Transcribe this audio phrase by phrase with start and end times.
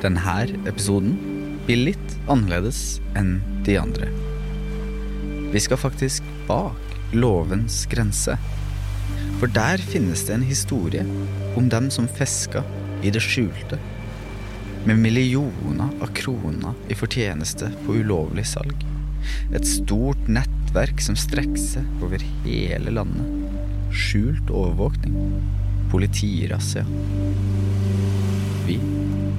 [0.00, 1.16] Denne episoden
[1.66, 3.34] blir litt annerledes enn
[3.66, 4.06] de andre.
[5.52, 8.38] Vi skal faktisk bak lovens grense.
[9.40, 11.04] For der finnes det en historie
[11.58, 12.62] om dem som fiska
[13.04, 13.76] i det skjulte.
[14.88, 18.86] Med millioner av kroner i fortjeneste på ulovlig salg.
[19.52, 23.52] Et stort nettverk som strekker seg over hele landet.
[23.92, 25.18] Skjult overvåkning.
[25.92, 26.86] Politirazzia.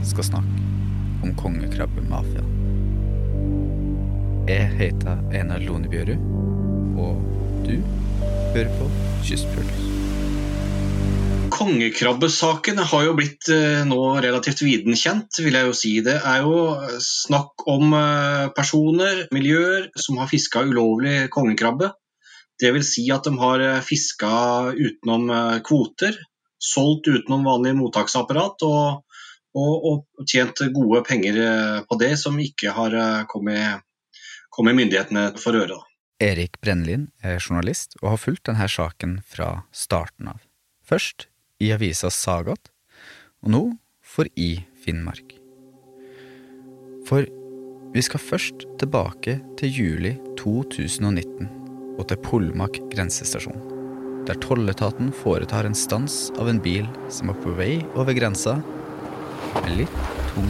[0.02, 0.62] Skal snakke
[1.22, 2.48] om kongekrabbemafiaen.
[4.50, 6.24] Jeg heter Einar Lonebjørud,
[6.98, 7.20] og
[7.68, 7.76] du
[8.56, 8.88] hører på
[9.28, 9.84] Kystpuls.
[11.54, 15.94] Kongekrabbesaken har jo blitt eh, nå relativt viden kjent, vil jeg jo si.
[16.02, 16.56] Det er jo
[17.06, 21.92] snakk om eh, personer, miljøer, som har fiska ulovlig kongekrabbe.
[22.62, 24.34] Vil si at de har fiska
[24.74, 26.18] utenom eh, kvoter,
[26.58, 29.06] solgt utenom vanlig mottaksapparat og,
[29.58, 31.40] og, og tjent gode penger
[31.88, 32.96] på det, som ikke har
[33.32, 33.84] kommet,
[34.50, 35.82] kommet myndighetene for øre.
[36.22, 40.42] Erik Brennelin er journalist og har fulgt denne saken fra starten av.
[40.86, 41.26] Først
[41.62, 42.70] i avisa Sagat,
[43.42, 43.62] og nå
[44.06, 45.34] for I Finnmark.
[47.10, 47.26] For
[47.92, 51.50] vi skal først tilbake til juli 2019
[51.98, 53.58] og til Polmak grensestasjon,
[54.30, 58.60] der tolletaten foretar en stans av en bil som er på vei over grensa
[59.60, 60.50] med litt tung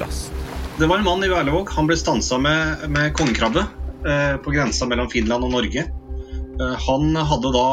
[0.00, 0.34] last.
[0.80, 1.70] Det var en mann i Værlevåg.
[1.76, 3.66] Han ble stansa med, med kongekrabbe
[4.06, 5.86] eh, på grensa mellom Finland og Norge.
[5.86, 7.66] Eh, han hadde da,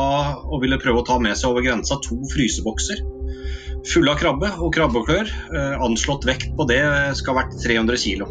[0.45, 3.05] og ville prøve å ta med seg over grensa, to frysebokser
[3.87, 5.29] fulle av krabbe og krabbeklør.
[5.55, 6.81] Eh, anslått vekt på det
[7.19, 8.27] skal ha vært 300 kg.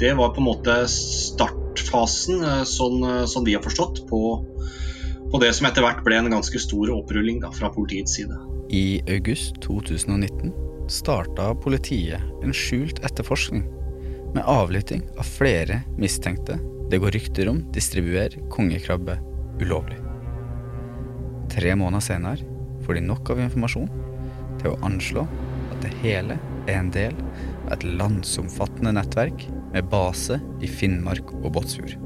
[0.00, 3.00] Det var på en måte startfasen, eh, sånn,
[3.30, 4.20] sånn vi har forstått, på,
[5.30, 8.36] på, det som etter hvert ble en ganske stor opprulling da, fra politiets side.
[8.74, 10.52] I august 2019
[10.88, 13.64] starta politiet en skjult etterforskning
[14.34, 16.58] med avlytting av flere mistenkte
[16.90, 19.16] det går rykter om distribuerer kongekrabbe
[19.60, 19.96] ulovlig.
[21.54, 22.50] Tre måneder senere
[22.84, 23.88] får de nok av informasjon
[24.60, 25.24] til å anslå
[25.72, 26.36] at det hele
[26.66, 27.16] er en del
[27.66, 31.96] av et landsomfattende nettverk med base i Finnmark og Båtsfjord.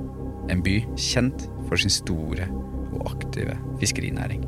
[0.53, 2.49] En by kjent for sin store
[2.95, 4.47] og aktive fiskerinæring.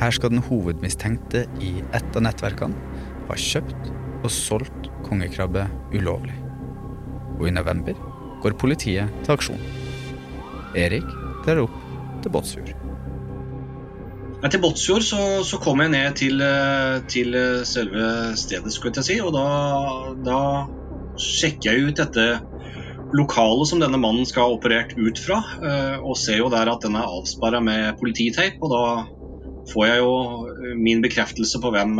[0.00, 3.90] Her skal den hovedmistenkte i ett av nettverkene ha kjøpt
[4.24, 6.36] og solgt kongekrabbe ulovlig.
[7.36, 7.98] Og i november
[8.40, 9.60] går politiet til aksjon.
[10.78, 11.04] Erik
[11.44, 11.76] drar opp
[12.24, 12.72] til Båtsfjord.
[14.40, 17.36] Til Båtsfjord så, så, kom jeg ned til, eh, til,
[17.68, 19.20] selve stedet, skulle jeg si.
[19.20, 19.46] Og da,
[20.24, 20.40] da
[21.20, 22.26] sjekker jeg ut dette
[23.16, 25.42] lokalet som denne mannen skal ha operert ut fra.
[25.60, 28.56] Eh, og ser jo der at den er avsperra med polititeip.
[28.64, 28.84] Og da
[29.68, 30.14] får jeg jo
[30.80, 31.98] min bekreftelse på hvem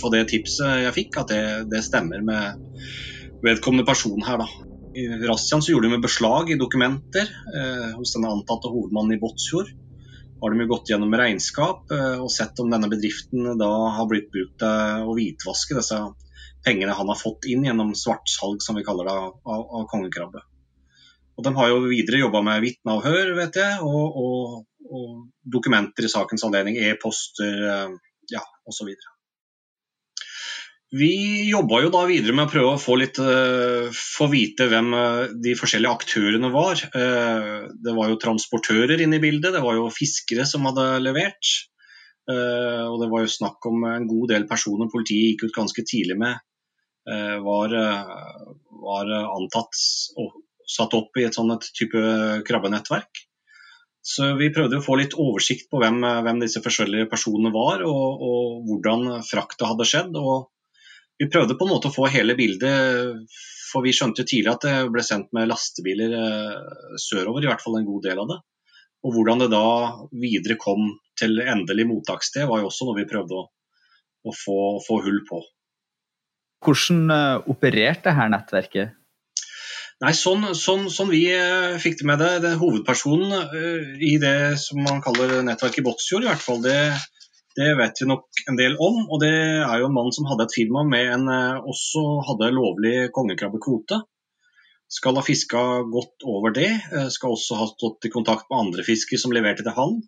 [0.00, 2.58] på det tipset jeg fikk, at det, det stemmer med
[3.44, 4.48] vedkommende person her, da.
[4.96, 9.20] I Razziaen så gjorde de med beslag i dokumenter eh, hos denne antatte hovedmannen i
[9.22, 9.70] Båtsfjord.
[10.40, 14.56] Har de gått gjennom regnskap eh, og sett om denne bedriften da har blitt brukt
[14.62, 16.00] til å hvitvaske disse
[16.66, 20.42] pengene han har fått inn gjennom svartsalg, som vi kaller det, av, av kongekrabbe.
[21.38, 24.58] Og De har jo videre jobba med vitneavhør, vet jeg, og, og,
[24.90, 27.96] og, dokumenter i sakens anledning, e-poster eh,
[28.32, 28.92] ja, osv.
[30.90, 31.12] Vi
[31.46, 35.28] jobba jo da videre med å prøve å få litt uh, få vite hvem uh,
[35.38, 36.82] de forskjellige aktørene var.
[36.90, 41.52] Det var jo transportører inne i bildet, det var jo fiskere som hadde levert.
[42.30, 46.14] og det var jo snakk om en god del personer politiet gikk ut ganske tidlig
[46.20, 46.36] med
[47.42, 47.72] var,
[48.84, 49.80] var, antatt
[50.20, 50.36] og
[50.70, 52.02] satt opp i et sånt type
[52.46, 53.24] krabbenettverk.
[54.00, 58.24] Så vi prøvde å få litt oversikt på hvem, hvem disse forskjellige personene var, og,
[58.24, 60.16] og hvordan frakta hadde skjedd.
[60.16, 60.48] og
[61.20, 63.26] vi prøvde på en måte å få hele bildet,
[63.70, 67.60] for vi skjønte jo tidlig at det ble sendt med lastebiler eh, sørover, i hvert
[67.60, 68.38] fall en god del av det.
[69.04, 69.66] Og hvordan det da
[70.16, 70.88] videre kom
[71.20, 73.44] til endelig mottakssted, var jo også noe vi prøvde å,
[74.24, 75.42] å få, få, hull på.
[76.64, 78.96] Hvordan uh, opererte dette nettverket?
[80.00, 84.56] Nei, sånn, sånn, sånn vi uh, fikk det med det, det hovedpersonen uh, i det
[84.62, 86.78] som man kaller nettverket Båtsfjord, i hvert fall, det,
[87.58, 89.02] det vet vi nok en del om.
[89.10, 92.52] og Det er jo en mann som hadde et firma med en eh, også hadde
[92.54, 94.00] lovlig kongekrabbekvote.
[94.90, 96.70] Skal ha fiska godt over det.
[96.94, 99.98] Eh, skal også ha stått i kontakt med andre fisker som leverte til han.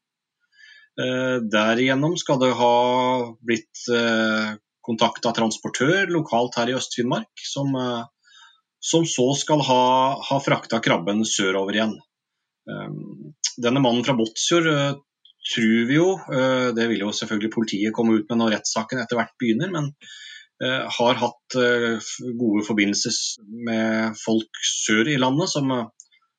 [1.02, 2.74] Eh, derigjennom skal det ha
[3.42, 3.86] blitt
[4.82, 7.76] kontakta transportør lokalt her i Øst-Finnmark, som,
[8.82, 9.82] som, så skal ha,
[10.26, 11.94] ha frakta krabben sørover igjen.
[13.62, 14.68] Denne mannen fra Båtsfjord
[15.54, 19.18] tror vi jo, eh, det vil jo selvfølgelig politiet komme ut med når rettssaken etter
[19.18, 19.90] hvert begynner, men
[20.62, 21.58] eh, har hatt
[22.38, 25.74] gode forbindelser med folk sør i landet, som,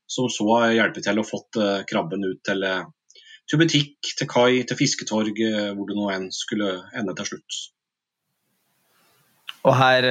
[0.08, 1.60] som så har hjulpet til å fått
[1.90, 2.64] krabben ut til,
[3.50, 5.44] til butikk, til kai, til fisketorg,
[5.76, 7.64] hvor det nå enn skulle ende til slutt.
[9.64, 10.06] Og her,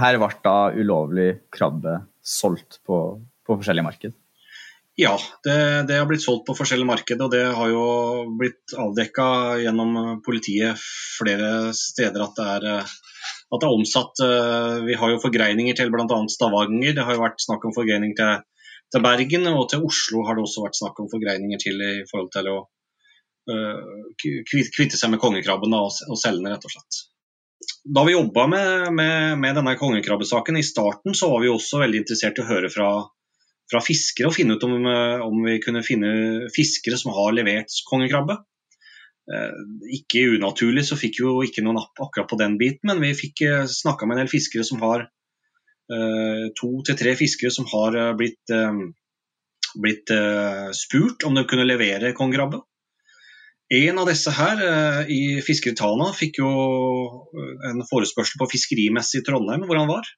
[0.00, 2.98] her ble da ulovlig krabbe solgt på,
[3.44, 4.14] på forskjellige marked?
[5.00, 5.14] Ja,
[5.44, 5.54] det,
[5.88, 7.84] det, har blitt solgt på forskjellige markeder, og det har jo
[8.36, 9.26] blitt avdekka
[9.62, 10.80] gjennom politiet
[11.16, 14.20] flere steder at det er, at det er omsatt.
[14.26, 16.18] Eh, vi har jo forgreininger til bl.a.
[16.34, 20.36] Stavanger, det har jo vært snakk om forgreininger til, til, Bergen, og til Oslo har
[20.36, 22.58] det også vært snakk om forgreininger til i forhold til å
[23.48, 27.00] uh, kvitte seg med kongekrabben og, og selge den, rett og slett
[27.84, 32.02] da vi jobba med, med, med, denne kongekrabbesaken i starten, så var vi også veldig
[32.02, 32.88] interessert i å høre fra,
[33.70, 36.12] fra fiskere og finne ut om, eh, om, vi kunne finne
[36.54, 38.38] fiskere som har levert kongekrabbe.
[39.32, 39.58] Eh,
[39.98, 43.14] ikke unaturlig så fikk vi jo ikke noen napp akkurat på den biten, men vi
[43.18, 47.68] fikk eh, snakka med en del fiskere som har eh, to til tre fiskere som
[47.70, 48.82] har eh, blitt, eh,
[49.82, 50.12] blitt
[50.76, 52.60] spurt om de kunne levere kongekrabbe.
[53.72, 56.48] En av disse her eh, i Fiskeritana fikk jo
[57.32, 60.08] eh, en forespørsel på fiskerimesse i Trondheim, hvor han var.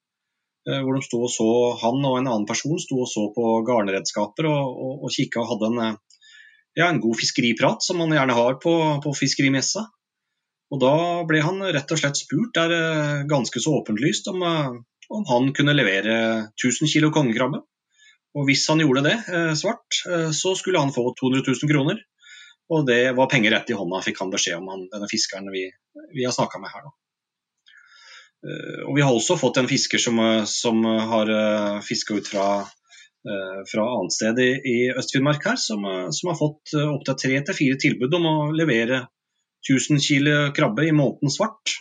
[0.66, 1.46] Eh, hvor de og så,
[1.84, 5.52] Han og en annen person sto og så på garnredskaper og, og, og kikka og
[5.52, 6.00] hadde en,
[6.74, 8.72] ja, en, god fiskeriprat, som man gjerne har på,
[9.04, 9.84] på fiskerimessa.
[10.74, 10.96] Og Da
[11.28, 12.72] ble han rett og slett spurt der
[13.30, 14.42] ganske så åpenlyst om,
[15.14, 16.16] om han kunne levere
[16.56, 17.60] 1000 kg kongekrabbe.
[18.34, 19.14] Og hvis han gjorde det
[19.60, 20.00] svart,
[20.34, 22.00] så skulle han få 200 000 kroner.
[22.72, 25.66] Og det var penger rett i hånda, fikk han beskjed om, han, denne fiskeren vi,
[26.14, 26.86] vi har snakka med her.
[26.86, 26.94] Da.
[28.44, 32.48] Eh, og Vi har også fått en fisker som, som har eh, fiska ut fra,
[33.28, 37.58] eh, fra annet sted i, i Øst-Finnmark her, som, som, har fått opptil tre til
[37.60, 39.06] fire tilbud om å levere
[39.64, 41.78] 1000 kg krabbe i måneden svart.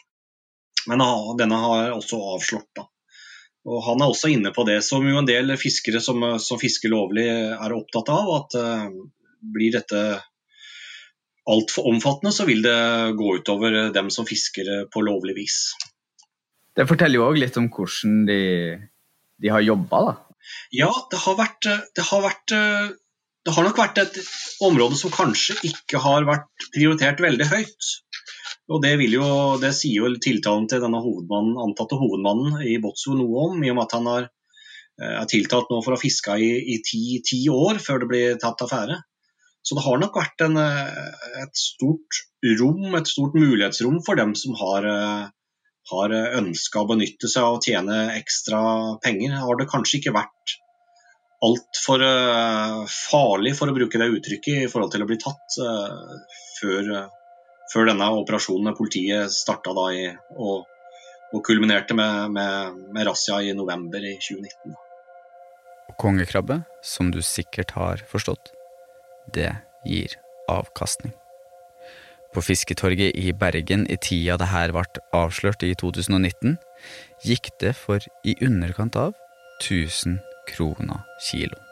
[0.88, 1.04] Men
[1.40, 2.72] denne har også avslått.
[2.76, 2.88] da.
[3.68, 6.92] Og Han er også inne på det som jo en del fiskere som, som fisker
[6.92, 8.32] lovlig er opptatt av.
[8.36, 8.90] At uh,
[9.56, 10.02] blir dette
[11.50, 12.78] altfor omfattende, så vil det
[13.20, 15.58] gå utover dem som fisker på lovlig vis.
[16.74, 18.42] Det forteller jo òg litt om hvordan de,
[19.44, 20.14] de har jobba, da.
[20.76, 22.54] Ja, det har, vært, det har vært
[23.44, 24.18] det har nok vært et
[24.64, 27.90] område som kanskje ikke har vært prioritert veldig høyt.
[28.72, 29.26] Og Det, jo,
[29.60, 33.76] det sier jo tiltalen til denne hovedmannen, antatte hovedmannen i Botso noe om, i og
[33.76, 34.30] med at han har,
[35.04, 38.40] er tiltalt nå for å ha fiska i, i ti, ti, år før det blir
[38.40, 39.02] tatt affære.
[39.64, 42.20] Så det har nok vært en, eh, et stort
[42.60, 45.30] rom, et stort mulighetsrom for dem som har, eh,
[45.92, 48.60] har ønska å benytte seg av å tjene ekstra
[49.04, 49.40] penger.
[49.40, 50.58] Har det kanskje ikke vært
[51.44, 52.00] altfor
[52.88, 55.58] farlig, for å bruke det uttrykket, i forhold til å bli tatt
[56.60, 57.10] før,
[57.74, 60.06] før, denne operasjonen politiet starta da i,
[60.38, 60.64] og,
[61.34, 64.78] og, kulminerte med, med, med razzia i november i 2019.
[66.00, 68.53] Kongekrabbe, som du sikkert har forstått,
[69.34, 69.52] det
[69.86, 70.18] gir
[70.52, 71.14] avkastning.
[72.34, 76.58] På Fisketorget i Bergen i tida det her ble avslørt i 2019,
[77.24, 79.14] gikk det for i underkant av
[79.62, 80.18] 1000
[80.50, 81.70] kroner kiloen.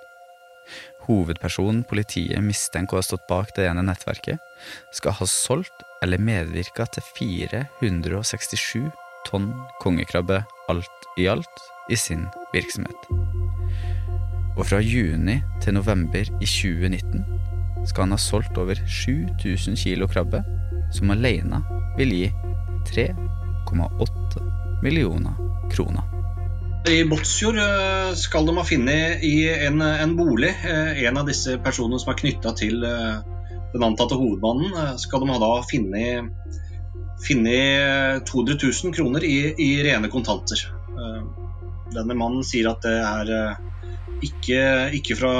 [1.07, 4.37] Hovedpersonen politiet mistenker å ha stått bak det ene nettverket,
[4.93, 8.91] skal ha solgt eller medvirka til 467
[9.27, 9.49] tonn
[9.81, 13.50] kongekrabbe alt i alt i sin virksomhet.
[14.57, 17.23] Og fra juni til november i 2019
[17.87, 20.43] skal han ha solgt over 7000 kilo krabbe,
[20.93, 21.63] som alene
[21.97, 22.27] vil gi
[22.91, 24.43] 3,8
[24.83, 25.37] millioner
[25.71, 26.03] kroner.
[26.89, 31.53] I Båtsfjord eh, skal de ha funnet i en, en, bolig eh, en av disse
[31.61, 33.19] personene som er knytta til eh,
[33.71, 36.25] den antatte hovedmannen, skal de ha da funnet
[38.27, 40.65] 200 000 kroner i, i rene kontanter.
[41.93, 43.31] Denne mannen sier at det er
[44.25, 44.61] ikke,
[44.97, 45.33] ikke fra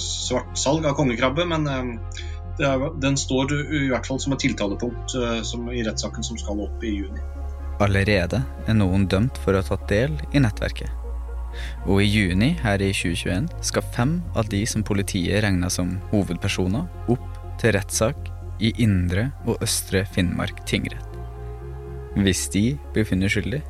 [0.00, 1.92] svartsalg av kongekrabbe, men eh,
[2.64, 6.62] er, den står i hvert fall som et tiltalepunkt eh, som, i rettssaken som skal
[6.66, 7.22] opp i juni.
[7.82, 10.90] Allerede er noen dømt for å ha tatt del i nettverket.
[11.86, 16.86] Og i juni her i 2021 skal fem av de som politiet regna som hovedpersoner,
[17.10, 17.26] opp
[17.62, 18.30] til rettssak
[18.62, 21.10] i Indre og Østre Finnmark tingrett.
[22.14, 23.62] Hvis de blir funnet skyldig,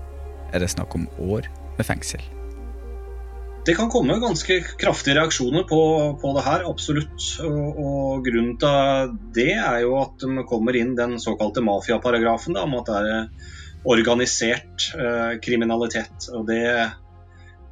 [0.53, 1.49] er det snakk om år
[1.79, 2.21] med fengsel.
[3.65, 5.81] Det kan komme ganske kraftige reaksjoner på,
[6.21, 7.23] på det her, absolutt.
[7.41, 12.77] Og, og, Grunnen til det er jo at de kommer inn den såkalte mafiaparagrafen om
[12.81, 13.55] at det er
[13.89, 16.29] organisert eh, kriminalitet.
[16.37, 16.61] Og det,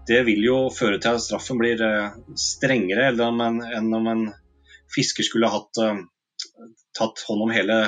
[0.09, 4.27] det, vil jo føre til at straffen blir eh, strengere enn om, enn om en
[4.97, 6.03] fisker skulle hatt eh,
[6.97, 7.83] tatt hånd om hele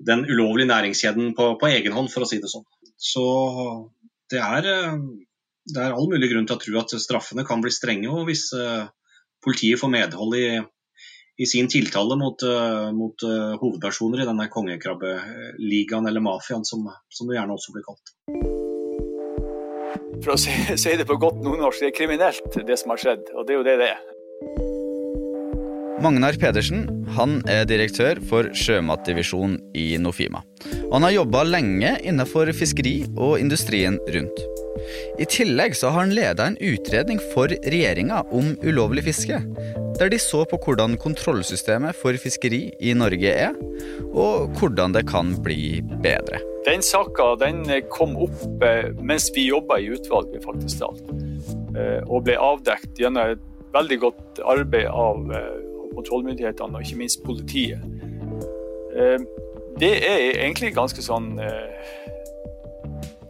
[0.00, 2.64] den ulovlige næringskjeden på, på egen hånd, for å si det sånn.
[2.96, 3.28] Så
[4.32, 4.72] det er,
[5.68, 8.10] det er all mulig grunn til å tro at straffene kan bli strenge.
[8.10, 8.48] og Hvis
[9.44, 10.46] politiet får medhold i,
[11.38, 12.42] i sin tiltale mot,
[12.96, 13.26] mot
[13.62, 18.14] hovedpersoner i denne kongekrabbeligaen, eller mafiaen, som, som det gjerne også blir kalt.
[20.24, 23.28] For å si, si det på godt nordnorsk, det er kriminelt det som har skjedd,
[23.34, 24.06] og det er jo det det er.
[25.98, 26.84] Magnar Pedersen
[27.16, 30.44] han er direktør for sjømatdivisjonen i Nofima.
[30.86, 34.38] Og han har jobba lenge innenfor fiskeri og industrien rundt.
[35.18, 39.40] I tillegg så har han leda en utredning for regjeringa om ulovlig fiske.
[39.98, 43.56] Der de så på hvordan kontrollsystemet for fiskeri i Norge er,
[44.12, 46.38] og hvordan det kan bli bedre.
[46.68, 51.10] Den saka den kom opp eh, mens vi jobba i utvalget, faktisk talt.
[51.78, 53.42] Eh, og ble avdekt gjennom et
[53.74, 55.58] veldig godt arbeid av eh,
[55.96, 57.82] kontrollmyndighetene og ikke minst politiet.
[58.94, 59.18] Eh,
[59.78, 61.36] det er egentlig ganske sånn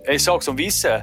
[0.09, 1.03] ei sak som viser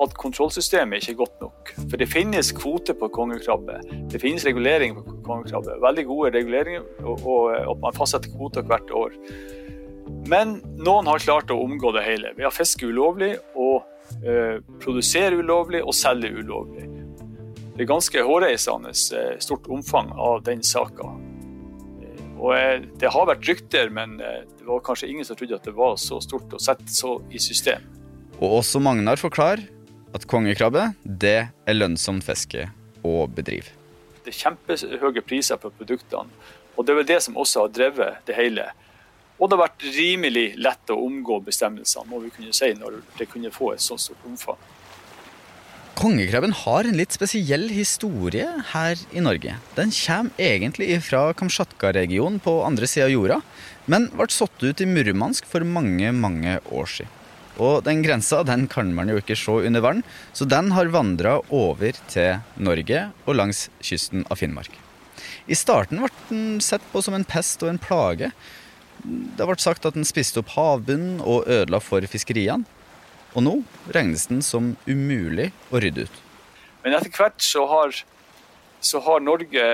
[0.00, 1.72] at kontrollsystemet ikke er godt nok.
[1.82, 3.80] For det finnes kvoter på kongekrabbe.
[4.12, 5.78] Det finnes reguleringer på kongekrabbe.
[5.82, 9.16] Veldig gode reguleringer, og, og man fastsetter kvoter hvert år.
[10.30, 13.84] Men noen har klart å omgå det hele ved å fiske ulovlig og
[14.24, 16.88] eh, produsere ulovlig og selge ulovlig
[17.80, 21.14] det er ganske hårreisende eh, stort omfang av den saka.
[22.04, 25.64] Eh, og eh, Det har vært rykter, men det var kanskje ingen som trodde at
[25.64, 27.86] det var så stort å sette så i system.
[28.36, 29.64] Og også Magnar forklarer
[30.16, 32.68] at kongekrabbe det er lønnsomt fiske
[33.06, 33.72] å bedrive.
[34.24, 36.28] Det er kjempehøye priser på produktene,
[36.76, 38.70] og det er vel det som også har drevet det hele.
[39.40, 43.30] Og det har vært rimelig lett å omgå bestemmelsene, må vi kunne si, når det
[43.30, 44.60] kunne få et sånt stort omfang.
[46.00, 49.58] Kongekrabben har en litt spesiell historie her i Norge.
[49.76, 53.40] Den kommer egentlig fra Kamtsjatka-regionen på andre sida av jorda,
[53.90, 57.19] men ble satt ut i Murmansk for mange, mange år siden.
[57.60, 61.38] Og den grensa den kan man jo ikke se under vann, så den har vandra
[61.52, 64.72] over til Norge og langs kysten av Finnmark.
[65.50, 68.30] I starten ble den sett på som en pest og en plage.
[69.04, 72.64] Det ble sagt at den spiste opp havbunnen og ødela for fiskeriene.
[73.36, 73.52] Og nå
[73.94, 76.16] regnes den som umulig å rydde ut.
[76.82, 77.94] Men etter hvert så har,
[78.82, 79.66] så har Norge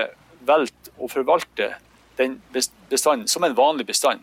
[0.45, 1.71] valgt å forvalte
[2.19, 4.21] den bestanden som en vanlig bestand.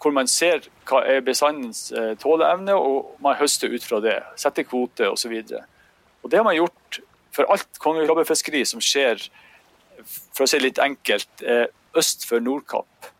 [0.00, 4.16] Hvor man ser hva er bestandens eh, tåleevne, og man høster ut fra det.
[4.40, 5.34] Setter kvote osv.
[5.44, 7.00] Det har man gjort
[7.34, 9.22] for alt kongekrabbefiskeri som skjer,
[10.32, 11.66] for å si litt enkelt, eh,
[11.96, 13.10] øst for Nordkapp.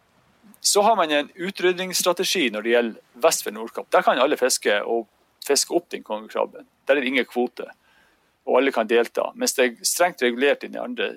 [0.60, 3.90] Så har man en utrydningsstrategi når det gjelder vest for Nordkapp.
[3.90, 5.06] Der kan alle fiske og
[5.46, 6.66] fiske opp den kongekrabben.
[6.87, 7.70] Der er det ingen kvote,
[8.46, 9.30] og alle kan delta.
[9.34, 11.14] Mens det er strengt regulert i den andre,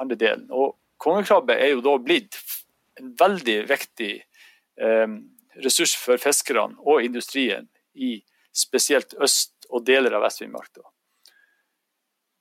[0.00, 0.46] andre delen.
[0.50, 2.38] Og kongekrabbe er jo da blitt
[3.00, 4.12] en veldig viktig
[5.64, 8.18] ressurs for fiskerne og industrien i
[8.56, 10.80] spesielt øst og deler av Vest-Finnmark.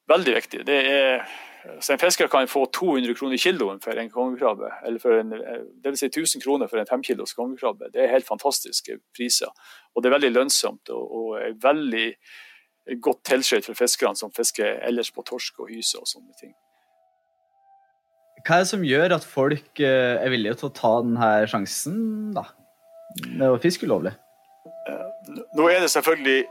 [0.07, 0.65] Veldig viktig.
[0.67, 1.27] Det er
[1.65, 5.31] En fisker kan få 200 kroner kiloen for en kongekrabbe, eller for en,
[5.81, 5.99] dvs.
[5.99, 7.89] Si 1000 kroner for en 5 kilos kongekrabbe.
[7.93, 9.49] Det er helt fantastiske priser.
[9.95, 12.13] Og det er veldig lønnsomt og, og er veldig
[13.01, 16.53] godt tilskjøt for fiskerne som fisker ellers på torsk og hyse og sånne ting.
[18.45, 21.95] Hva er det som gjør at folk eh, er villige til å ta denne sjansen
[22.35, 22.43] da,
[23.31, 24.11] med å fiske ulovlig?
[24.85, 26.43] Eh, nå er det selvfølgelig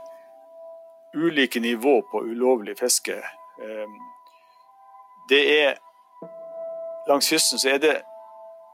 [1.15, 3.15] ulike nivå på ulovlig fiske.
[3.63, 3.95] Eh,
[5.31, 5.81] det er
[7.05, 7.93] Langs kysten så er det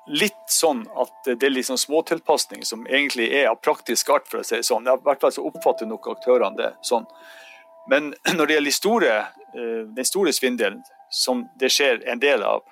[0.07, 4.45] litt sånn at det er liksom småtilpasninger som egentlig er av praktisk art, for å
[4.47, 4.87] si det sånn.
[4.87, 7.03] I hvert fall så oppfatter nok aktørene det sånn.
[7.91, 9.17] Men når det gjelder de store,
[9.99, 10.79] den store svindelen,
[11.11, 12.63] som det skjer en del av,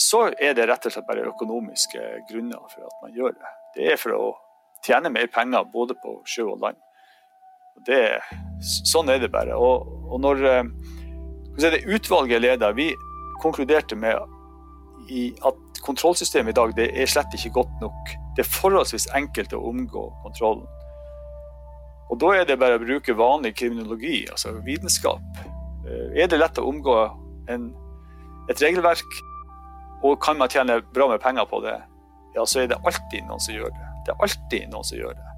[0.00, 3.52] så er det rett og slett bare økonomiske grunner for at man gjør det.
[3.76, 4.24] Det er for å
[4.84, 6.80] tjene mer penger både på sjø og land.
[7.86, 8.00] Det,
[8.90, 9.56] sånn er det bare.
[9.58, 10.62] Og, og når eh,
[11.62, 12.90] det utvalget leder, vi
[13.42, 14.18] konkluderte med
[15.44, 18.14] at kontrollsystemet i dag det er slett ikke godt nok.
[18.36, 20.66] Det er forholdsvis enkelt å omgå kontrollen.
[22.10, 25.22] Og Da er det bare å bruke vanlig kriminologi, altså vitenskap.
[25.86, 26.96] Eh, er det lett å omgå
[27.50, 27.70] en,
[28.50, 29.22] et regelverk,
[30.04, 31.78] og kan man tjene bra med penger på det,
[32.34, 33.86] ja, så er det alltid noen som gjør det.
[34.04, 35.30] Det er alltid noen som gjør det.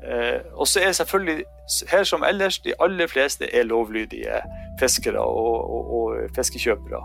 [0.00, 1.44] Eh, og så er selvfølgelig,
[1.90, 4.42] her som ellers, de aller fleste er lovlydige
[4.80, 7.02] fiskere og, og, og fiskekjøpere.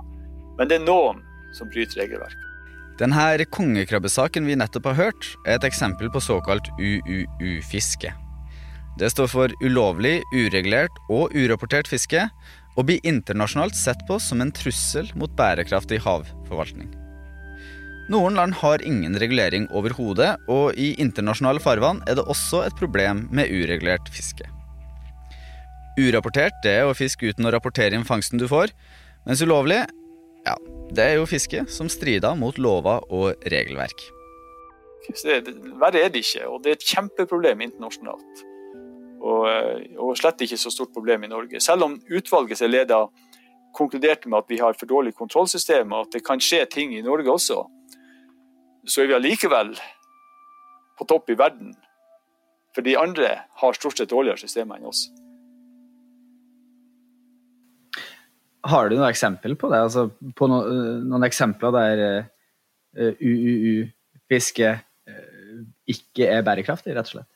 [0.60, 1.24] Men det er noen
[1.58, 2.52] som bryter regelverket.
[3.00, 8.14] Denne kongekrabbesaken vi nettopp har hørt, er et eksempel på såkalt UUU-fiske.
[8.96, 12.22] Det står for ulovlig, uregulert og urapportert fiske,
[12.76, 16.92] og blir internasjonalt sett på som en trussel mot bærekraftig havforvaltning.
[18.12, 23.26] Noen land har ingen regulering overhodet, og i internasjonale farvann er det også et problem
[23.34, 24.46] med uregulert fiske.
[25.98, 28.76] Urapportert det er å fiske uten å rapportere inn fangsten du får,
[29.26, 29.80] mens ulovlig,
[30.46, 30.56] ja,
[30.94, 34.04] det er jo fiske som strider mot lover og regelverk.
[35.82, 38.46] Verre er det ikke, og det er et kjempeproblem internasjonalt.
[39.26, 41.62] Og, eh, og slett ikke så stort problem i Norge.
[41.64, 43.10] Selv om utvalget som leder
[43.76, 47.04] konkluderte med at vi har for dårlig kontrollsystem, og at det kan skje ting i
[47.04, 47.66] Norge også,
[48.86, 49.74] så er vi allikevel
[50.96, 51.74] på topp i verden.
[52.76, 55.08] For de andre har stort sett dårligere systemer enn oss.
[58.66, 59.84] Har du noen eksempel på det?
[59.88, 60.64] Altså, på no,
[61.06, 65.60] noen eksempler der eh, UUU-fiske eh,
[65.92, 67.35] ikke er bærekraftig, rett og slett?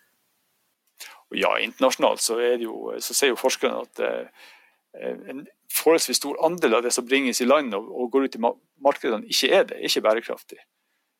[1.35, 4.47] Ja, internasjonalt så, jo, så ser jo forskerne at uh,
[5.29, 5.43] en
[5.73, 9.29] forholdsvis stor andel av det som bringes i land og, og går ut i markedene,
[9.29, 9.77] ikke er det.
[9.85, 10.57] Ikke bærekraftig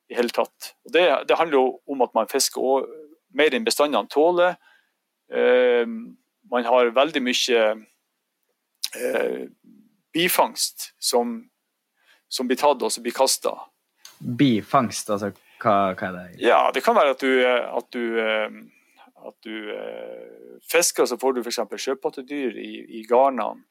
[0.09, 0.73] i hele tatt.
[0.87, 2.87] Og det, det handler jo om at man fisker
[3.37, 4.55] mer enn bestandene tåler.
[6.49, 7.59] man har veldig mye
[10.13, 11.35] bifangst som,
[12.29, 13.53] som blir tatt og som blir kasta.
[14.19, 16.25] Bifangst, altså hva, hva, er det?
[16.41, 18.03] Ja, Det kan være at du, at du,
[19.27, 21.59] at du eh, fisker, så får du f.eks.
[21.83, 23.65] sjøpattedyr i, i garnene.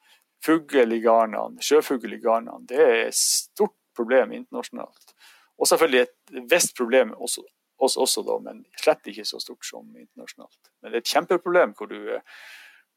[0.44, 2.62] Fugl i garnene, sjøfugl i garnene.
[2.68, 5.14] Det er et stort problem internasjonalt.
[5.58, 7.42] Og selvfølgelig et visst problem også,
[7.82, 10.70] oss også, da, men slett ikke så stort som internasjonalt.
[10.82, 11.98] Men det er et kjempeproblem hvor du,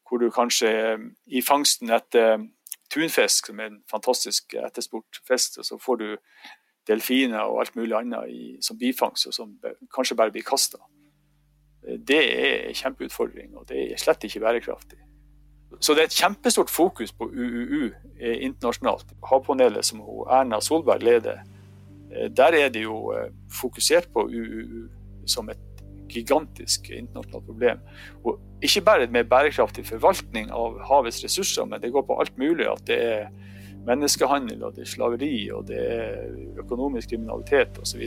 [0.08, 0.70] hvor du kanskje
[1.26, 2.46] i fangsten etter
[2.92, 5.58] tunfisk, som er en fantastisk etterspurt fisk.
[5.66, 6.08] Så får du
[6.88, 9.54] delfiner og alt mulig annet i, som bifangst, og som
[9.94, 10.78] kanskje bare blir kasta.
[11.98, 14.98] Det er en kjempeutfordring, og det er slett ikke bærekraftig.
[15.80, 19.14] Så det er et kjempestort fokus på UUU internasjonalt.
[19.26, 21.42] Havpanelet som Erna Solberg leder,
[22.12, 23.30] eh, der er det jo eh,
[23.60, 24.88] fokusert på UUU
[25.26, 25.58] som et
[26.12, 27.80] gigantisk internasjonalt problem.
[28.24, 32.68] Og ikke bare med bærekraftig forvaltning av havets ressurser, men det går på alt mulig.
[32.68, 33.28] At det er
[33.86, 38.06] menneskehandel, og det er slaveri, og det er økonomisk kriminalitet osv.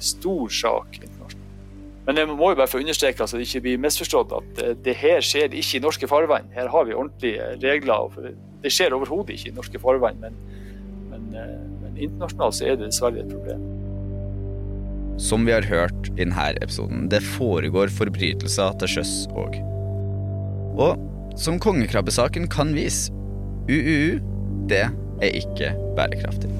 [0.00, 1.45] Stor sak internasjonalt.
[2.06, 5.24] Men jeg må jo bare få understreke altså, det ikke blir misforstått at det her
[5.26, 6.52] skjer ikke i norske farvann.
[6.54, 8.14] Her har vi ordentlige regler.
[8.62, 10.38] Det skjer overhodet ikke i norske farvann, men,
[11.10, 13.66] men, eh, men internasjonalt så er det dessverre et problem.
[15.18, 19.58] Som vi har hørt i denne episoden, det foregår forbrytelser til sjøs òg.
[20.76, 23.10] Og som kongekrabbesaken kan vise,
[23.66, 24.20] UUU,
[24.70, 26.52] det er ikke bærekraftig.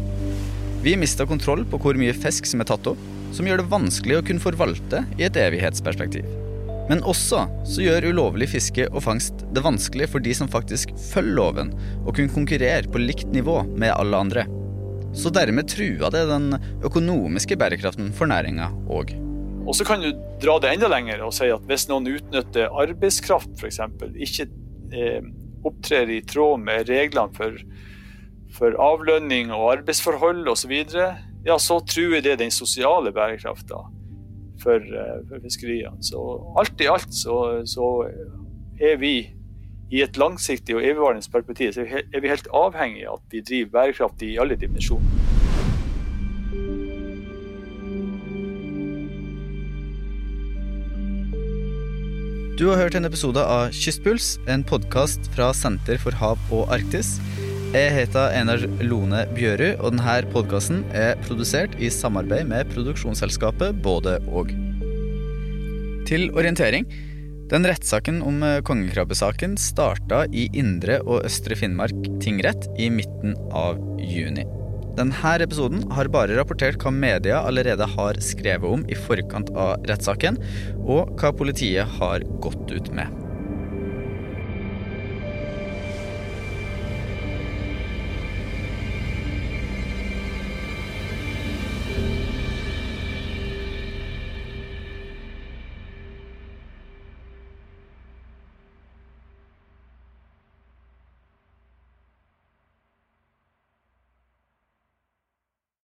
[0.82, 4.18] Vi mista kontroll på hvor mye fisk som er tatt opp, som gjør det vanskelig
[4.18, 6.26] å kunne forvalte i et evighetsperspektiv.
[6.86, 11.34] Men også så gjør ulovlig fiske og fangst det vanskelig for de som faktisk følger
[11.38, 11.72] loven,
[12.06, 14.46] å kunne konkurrere på likt nivå med alle andre.
[15.16, 16.52] Så dermed trua det den
[16.84, 19.14] økonomiske bærekraften for næringa òg.
[19.66, 20.12] Og så kan du
[20.42, 23.80] dra det enda lenger og si at hvis noen utnytter arbeidskraft f.eks.,
[24.14, 24.46] ikke
[24.94, 25.24] eh,
[25.66, 27.56] opptrer i tråd med reglene for,
[28.54, 30.76] for avlønning og arbeidsforhold osv.,
[31.46, 33.78] ja, så truer det den sosiale bærekrafta
[34.62, 36.02] for, eh, for fiskeriene.
[36.02, 36.22] Så
[36.58, 37.90] alt i alt så, så
[38.80, 39.14] er vi
[39.90, 43.70] i et langsiktig og evigvarende perspektiv så er vi helt avhengig av at vi driver
[43.78, 45.22] bærekraftig i alle dimensjoner.
[52.56, 57.18] Du har hørt en episode av Kystpuls, en podkast fra Senter for hav og Arktis.
[57.74, 64.20] Jeg heter Einar Lone Bjørud, og denne podkasten er produsert i samarbeid med produksjonsselskapet Både
[64.30, 64.52] og.
[66.06, 66.86] Til orientering
[67.50, 73.78] den rettssaken om eh, kongekrabbesaken starta i Indre og Østre Finnmark tingrett i midten av
[73.98, 74.46] juni.
[74.96, 80.38] Denne episoden har bare rapportert hva media allerede har skrevet om i forkant av rettssaken,
[80.86, 83.25] og hva politiet har gått ut med.